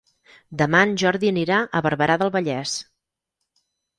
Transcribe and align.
Demà 0.61 0.79
en 0.85 0.95
Jordi 1.01 1.29
anirà 1.33 1.59
a 1.79 1.83
Barberà 1.87 2.17
del 2.21 2.33
Vallès. 2.39 2.75